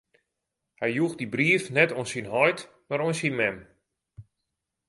Hy 0.79 0.89
joech 0.95 1.17
dy 1.19 1.27
brief 1.35 1.63
net 1.77 1.91
oan 1.95 2.09
syn 2.11 2.27
heit, 2.33 2.59
mar 2.87 3.03
oan 3.05 3.17
syn 3.19 3.35
mem. 3.39 3.57